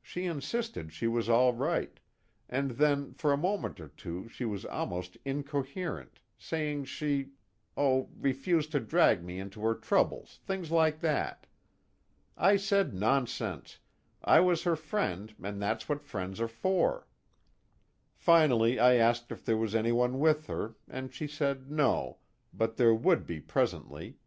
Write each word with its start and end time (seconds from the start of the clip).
She 0.00 0.26
insisted 0.26 0.92
she 0.92 1.08
was 1.08 1.28
all 1.28 1.52
right, 1.52 1.98
and 2.48 2.70
then 2.70 3.12
for 3.12 3.32
a 3.32 3.36
moment 3.36 3.80
or 3.80 3.88
two 3.88 4.28
she 4.28 4.44
was 4.44 4.64
almost 4.64 5.18
incoherent, 5.24 6.20
saying 6.38 6.84
she 6.84 7.30
oh, 7.76 8.08
refused 8.20 8.70
to 8.70 8.78
drag 8.78 9.24
me 9.24 9.40
into 9.40 9.60
her 9.62 9.74
troubles, 9.74 10.38
things 10.46 10.70
like 10.70 11.00
that. 11.00 11.48
I 12.36 12.56
said 12.56 12.94
nonsense, 12.94 13.80
I 14.22 14.38
was 14.38 14.62
her 14.62 14.76
friend 14.76 15.34
and 15.42 15.60
that's 15.60 15.88
what 15.88 16.04
friends 16.04 16.40
are 16.40 16.46
for. 16.46 17.08
Finally 18.14 18.78
I 18.78 18.94
asked 18.94 19.32
if 19.32 19.44
there 19.44 19.56
was 19.58 19.74
anyone 19.74 20.20
with 20.20 20.46
her, 20.46 20.76
and 20.88 21.12
she 21.12 21.26
said 21.26 21.68
no, 21.68 22.18
but 22.54 22.76
there 22.76 22.94
would 22.94 23.26
be 23.26 23.40
presently. 23.40 24.18